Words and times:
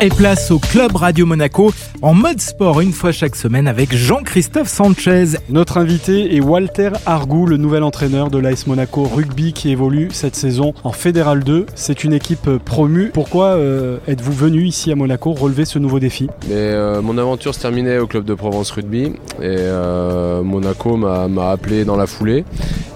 Et 0.00 0.10
place 0.10 0.52
au 0.52 0.60
Club 0.60 0.94
Radio 0.94 1.26
Monaco 1.26 1.72
en 2.02 2.14
mode 2.14 2.40
sport 2.40 2.80
une 2.80 2.92
fois 2.92 3.10
chaque 3.10 3.34
semaine 3.34 3.66
avec 3.66 3.92
Jean-Christophe 3.92 4.68
Sanchez. 4.68 5.36
Notre 5.50 5.78
invité 5.78 6.36
est 6.36 6.40
Walter 6.40 6.90
Argou, 7.04 7.46
le 7.46 7.56
nouvel 7.56 7.82
entraîneur 7.82 8.30
de 8.30 8.38
l'AS 8.38 8.68
Monaco 8.68 9.02
Rugby 9.02 9.52
qui 9.52 9.70
évolue 9.70 10.10
cette 10.12 10.36
saison 10.36 10.72
en 10.84 10.92
Fédéral 10.92 11.42
2. 11.42 11.66
C'est 11.74 12.04
une 12.04 12.12
équipe 12.12 12.48
promue. 12.64 13.10
Pourquoi 13.12 13.46
euh, 13.46 13.98
êtes-vous 14.06 14.32
venu 14.32 14.62
ici 14.62 14.92
à 14.92 14.94
Monaco 14.94 15.32
relever 15.32 15.64
ce 15.64 15.80
nouveau 15.80 15.98
défi? 15.98 16.28
Mais, 16.48 16.54
euh, 16.54 17.02
Mon 17.02 17.18
aventure 17.18 17.52
se 17.52 17.60
terminait 17.60 17.98
au 17.98 18.06
club 18.06 18.24
de 18.24 18.34
Provence 18.34 18.70
Rugby 18.70 19.06
et 19.06 19.12
euh, 19.42 20.42
Monaco 20.42 20.96
m'a 20.96 21.50
appelé 21.50 21.84
dans 21.84 21.96
la 21.96 22.06
foulée. 22.06 22.44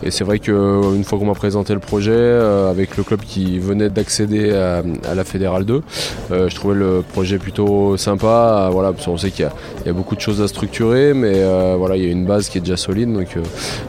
Et 0.04 0.12
c'est 0.12 0.24
vrai 0.24 0.38
qu'une 0.38 1.04
fois 1.04 1.18
qu'on 1.18 1.26
m'a 1.26 1.34
présenté 1.34 1.74
le 1.74 1.80
projet 1.80 2.32
avec 2.70 2.96
le 2.96 3.02
club 3.04 3.20
qui 3.20 3.58
venait 3.58 3.88
d'accéder 3.88 4.52
à, 4.52 4.82
à, 5.08 5.14
la 5.14 5.24
Fédérale 5.24 5.64
2, 5.64 5.82
je 6.30 6.54
trouvais 6.54 6.74
le 6.74 6.91
projet 7.00 7.38
plutôt 7.38 7.96
sympa. 7.96 8.68
Voilà, 8.72 8.92
on 9.06 9.16
sait 9.16 9.30
qu'il 9.30 9.46
y, 9.46 9.86
y, 9.86 9.90
a 9.90 9.92
beaucoup 9.92 10.16
de 10.16 10.20
choses 10.20 10.40
à 10.40 10.48
structurer, 10.48 11.14
mais 11.14 11.32
euh, 11.34 11.76
voilà, 11.78 11.96
il 11.96 12.04
y 12.04 12.06
a 12.06 12.10
une 12.10 12.24
base 12.24 12.48
qui 12.48 12.58
est 12.58 12.60
déjà 12.60 12.76
solide, 12.76 13.12
donc, 13.12 13.36
euh, 13.36 13.42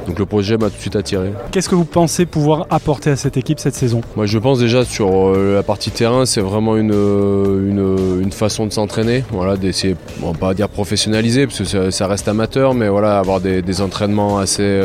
donc 0.08 0.20
le 0.20 0.26
projet 0.26 0.58
m'a 0.58 0.70
tout 0.70 0.76
de 0.76 0.82
suite 0.82 0.96
attiré. 0.96 1.32
Qu'est-ce 1.52 1.70
que 1.70 1.76
vous 1.76 1.86
pensez 1.86 2.26
pouvoir 2.26 2.68
apporter 2.70 3.10
à 3.10 3.16
cette 3.16 3.38
équipe 3.38 3.60
cette 3.60 3.76
saison? 3.76 4.02
Moi, 4.16 4.26
je 4.26 4.38
pense 4.38 4.60
déjà 4.60 4.86
sur 4.86 5.10
euh, 5.10 5.56
la 5.56 5.64
partie 5.64 5.92
terrain, 5.92 6.26
c'est 6.26 6.42
vraiment 6.42 6.78
une, 6.78 6.94
une, 6.94 8.22
une, 8.22 8.32
façon 8.32 8.66
de 8.66 8.72
s'entraîner, 8.72 9.24
voilà, 9.32 9.58
d'essayer, 9.58 9.96
on 10.22 10.32
va 10.32 10.38
pas 10.38 10.54
dire 10.54 10.70
professionnaliser, 10.70 11.48
parce 11.48 11.60
que 11.60 11.66
ça, 11.66 11.92
ça, 11.92 12.08
reste 12.08 12.28
amateur, 12.28 12.74
mais 12.74 12.90
voilà, 12.90 13.20
avoir 13.20 13.40
des, 13.42 13.62
des 13.62 13.82
entraînements 13.82 14.38
assez, 14.38 14.82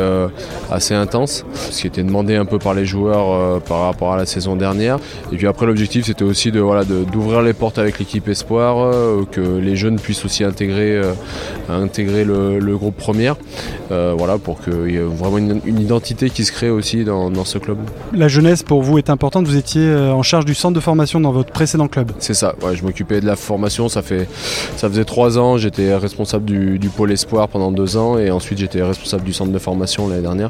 assez 0.71 0.93
intenses, 0.93 1.45
ce 1.71 1.81
qui 1.81 1.87
était 1.87 2.03
demandé 2.03 2.35
un 2.35 2.45
peu 2.45 2.59
par 2.59 2.73
les 2.73 2.85
joueurs 2.85 3.61
par 3.61 3.81
rapport 3.81 4.13
à 4.13 4.17
la 4.17 4.25
saison 4.25 4.55
dernière. 4.55 4.97
Et 5.31 5.37
puis 5.37 5.47
après, 5.47 5.65
l'objectif, 5.65 6.05
c'était 6.05 6.23
aussi 6.23 6.51
de 6.51 6.59
voilà, 6.59 6.83
d'ouvrir 6.83 7.41
les 7.41 7.53
portes 7.53 7.77
avec 7.77 7.99
l'équipe 7.99 8.08
espoir, 8.27 8.77
euh, 8.79 9.23
que 9.29 9.41
les 9.41 9.75
jeunes 9.75 9.99
puissent 9.99 10.25
aussi 10.25 10.43
intégrer, 10.43 10.95
euh, 10.95 11.13
intégrer 11.69 12.23
le, 12.23 12.59
le, 12.59 12.77
groupe 12.77 12.95
première, 12.95 13.35
euh, 13.91 14.13
voilà, 14.17 14.37
pour 14.37 14.61
qu'il 14.61 14.91
y 14.91 14.95
ait 14.95 15.01
vraiment 15.01 15.37
une, 15.37 15.61
une, 15.65 15.79
identité 15.79 16.29
qui 16.29 16.45
se 16.45 16.51
crée 16.51 16.69
aussi 16.69 17.03
dans, 17.03 17.29
dans, 17.29 17.45
ce 17.45 17.57
club. 17.57 17.77
La 18.13 18.27
jeunesse 18.27 18.63
pour 18.63 18.81
vous 18.81 18.97
est 18.97 19.09
importante, 19.09 19.45
vous 19.45 19.57
étiez 19.57 19.93
en 19.93 20.23
charge 20.23 20.45
du 20.45 20.53
centre 20.53 20.75
de 20.75 20.79
formation 20.79 21.19
dans 21.19 21.31
votre 21.31 21.51
précédent 21.51 21.87
club. 21.87 22.11
C'est 22.19 22.33
ça, 22.33 22.55
ouais, 22.63 22.75
je 22.75 22.83
m'occupais 22.83 23.21
de 23.21 23.25
la 23.25 23.35
formation, 23.35 23.89
ça, 23.89 24.01
fait, 24.01 24.27
ça 24.75 24.89
faisait 24.89 25.05
trois 25.05 25.37
ans, 25.37 25.57
j'étais 25.57 25.95
responsable 25.95 26.45
du, 26.45 26.79
du, 26.79 26.89
pôle 26.89 27.11
espoir 27.11 27.47
pendant 27.47 27.71
deux 27.71 27.97
ans 27.97 28.17
et 28.17 28.31
ensuite 28.31 28.59
j'étais 28.59 28.81
responsable 28.81 29.23
du 29.23 29.33
centre 29.33 29.51
de 29.51 29.59
formation 29.59 30.07
l'année 30.07 30.21
dernière. 30.21 30.49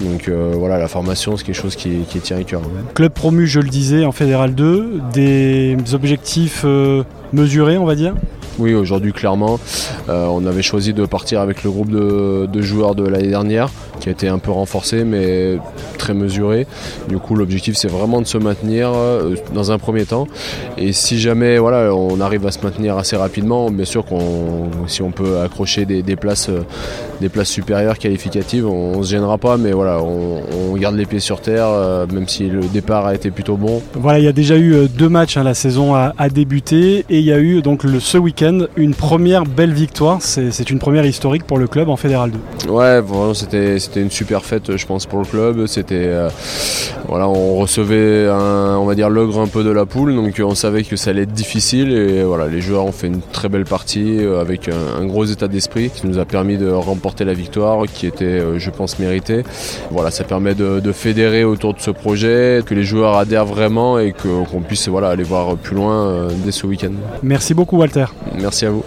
Donc 0.00 0.28
euh, 0.28 0.52
voilà, 0.56 0.78
la 0.78 0.88
formation 0.88 1.36
c'est 1.36 1.44
quelque 1.44 1.54
chose 1.60 1.76
qui, 1.76 2.00
qui 2.08 2.20
tient 2.20 2.38
à 2.38 2.42
cœur. 2.42 2.62
Club 2.94 3.12
promu, 3.12 3.46
je 3.46 3.60
le 3.60 3.68
disais, 3.68 4.04
en 4.04 4.12
Fédéral 4.12 4.54
2, 4.54 5.00
des 5.12 5.76
objectifs 5.92 6.62
euh, 6.64 6.95
mesurés, 7.32 7.78
on 7.78 7.84
va 7.84 7.94
dire 7.94 8.14
oui, 8.58 8.72
aujourd'hui, 8.72 9.12
clairement, 9.12 9.60
euh, 10.08 10.24
on 10.30 10.46
avait 10.46 10.62
choisi 10.62 10.94
de 10.94 11.04
partir 11.04 11.42
avec 11.42 11.62
le 11.62 11.70
groupe 11.70 11.90
de 11.90 12.62
joueurs 12.62 12.94
de 12.94 13.06
l'année 13.06 13.28
dernière, 13.28 13.68
qui 14.00 14.08
a 14.08 14.12
été 14.12 14.28
un 14.28 14.38
peu 14.38 14.50
renforcé, 14.50 15.04
mais 15.04 15.58
très 16.06 16.14
mesuré. 16.14 16.68
Du 17.08 17.18
coup, 17.18 17.34
l'objectif, 17.34 17.74
c'est 17.76 17.90
vraiment 17.90 18.20
de 18.20 18.28
se 18.28 18.38
maintenir 18.38 18.92
euh, 18.94 19.34
dans 19.52 19.72
un 19.72 19.78
premier 19.78 20.04
temps. 20.04 20.28
Et 20.78 20.92
si 20.92 21.18
jamais 21.18 21.58
voilà, 21.58 21.92
on 21.92 22.20
arrive 22.20 22.46
à 22.46 22.52
se 22.52 22.60
maintenir 22.62 22.96
assez 22.96 23.16
rapidement, 23.16 23.70
bien 23.70 23.84
sûr 23.84 24.04
qu'on, 24.04 24.70
si 24.86 25.02
on 25.02 25.10
peut 25.10 25.40
accrocher 25.40 25.84
des, 25.84 26.02
des 26.02 26.14
places, 26.14 26.48
euh, 26.48 26.60
des 27.20 27.28
places 27.28 27.48
supérieures 27.48 27.98
qualificatives, 27.98 28.68
on, 28.68 28.98
on 28.98 29.02
se 29.02 29.10
gênera 29.10 29.36
pas, 29.36 29.56
mais 29.56 29.72
voilà, 29.72 30.00
on, 30.00 30.42
on 30.70 30.76
garde 30.76 30.94
les 30.94 31.06
pieds 31.06 31.18
sur 31.18 31.40
terre, 31.40 31.66
euh, 31.66 32.06
même 32.12 32.28
si 32.28 32.48
le 32.48 32.60
départ 32.60 33.04
a 33.06 33.14
été 33.16 33.32
plutôt 33.32 33.56
bon. 33.56 33.82
Voilà, 33.94 34.20
il 34.20 34.24
y 34.24 34.28
a 34.28 34.32
déjà 34.32 34.56
eu 34.56 34.86
deux 34.88 35.08
matchs, 35.08 35.36
hein, 35.36 35.42
la 35.42 35.54
saison 35.54 35.96
a, 35.96 36.14
a 36.18 36.28
débuté, 36.28 37.04
et 37.10 37.18
il 37.18 37.24
y 37.24 37.32
a 37.32 37.40
eu 37.40 37.62
donc 37.62 37.82
le, 37.82 37.98
ce 37.98 38.16
week-end 38.16 38.66
une 38.76 38.94
première 38.94 39.42
belle 39.44 39.72
victoire. 39.72 40.18
C'est 40.20 40.70
une 40.70 40.78
première 40.78 41.04
historique 41.04 41.44
pour 41.44 41.58
le 41.58 41.66
club 41.66 41.88
en 41.88 41.96
Fédéral 41.96 42.30
2. 42.64 42.70
Ouais, 42.70 43.00
vraiment, 43.00 43.34
c'était 43.34 43.78
une 43.96 44.10
super 44.10 44.44
fête, 44.44 44.76
je 44.76 44.86
pense, 44.86 45.06
pour 45.06 45.18
le 45.18 45.24
club. 45.24 45.66
C'était 45.66 45.95
euh, 46.04 46.28
voilà, 47.08 47.28
on 47.28 47.56
recevait 47.56 48.28
un, 48.28 48.76
on 48.78 48.84
va 48.84 48.94
dire 48.94 49.10
l'ogre 49.10 49.40
un 49.40 49.46
peu 49.46 49.64
de 49.64 49.70
la 49.70 49.86
poule, 49.86 50.14
donc 50.14 50.40
on 50.44 50.54
savait 50.54 50.82
que 50.82 50.96
ça 50.96 51.10
allait 51.10 51.22
être 51.22 51.32
difficile 51.32 51.92
et 51.92 52.22
voilà, 52.22 52.46
les 52.48 52.60
joueurs 52.60 52.84
ont 52.84 52.92
fait 52.92 53.06
une 53.06 53.20
très 53.20 53.48
belle 53.48 53.64
partie 53.64 54.18
euh, 54.18 54.40
avec 54.40 54.68
un, 54.68 55.02
un 55.02 55.06
gros 55.06 55.24
état 55.24 55.48
d'esprit 55.48 55.90
qui 55.90 56.06
nous 56.06 56.18
a 56.18 56.24
permis 56.24 56.58
de 56.58 56.70
remporter 56.70 57.24
la 57.24 57.34
victoire, 57.34 57.86
qui 57.86 58.06
était, 58.06 58.24
euh, 58.24 58.58
je 58.58 58.70
pense, 58.70 58.98
méritée. 58.98 59.44
Voilà, 59.90 60.10
ça 60.10 60.24
permet 60.24 60.54
de, 60.54 60.80
de, 60.80 60.92
fédérer 60.92 61.44
autour 61.44 61.74
de 61.74 61.80
ce 61.80 61.90
projet, 61.90 62.60
que 62.64 62.74
les 62.74 62.84
joueurs 62.84 63.16
adhèrent 63.16 63.44
vraiment 63.44 63.98
et 63.98 64.12
qu'on 64.12 64.44
qu 64.44 64.64
puisse 64.66 64.88
voilà 64.88 65.08
aller 65.08 65.24
voir 65.24 65.56
plus 65.56 65.76
loin 65.76 66.28
dès 66.44 66.52
ce 66.52 66.66
week-end. 66.66 66.92
Merci 67.22 67.54
beaucoup, 67.54 67.76
Walter. 67.76 68.06
Merci 68.38 68.66
à 68.66 68.70
vous. 68.70 68.82